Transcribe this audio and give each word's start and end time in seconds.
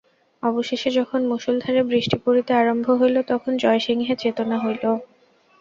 অবশেষে 0.43 0.89
যখন 0.91 1.19
মুষলধারে 1.31 1.81
বৃষ্টি 1.89 2.17
পড়িতে 2.23 2.51
আরম্ভ 2.53 2.87
হইল 2.99 3.17
তখন 3.31 3.51
জয়সিংহের 3.63 4.17
চেতনা 4.23 4.57
হইল। 4.59 4.83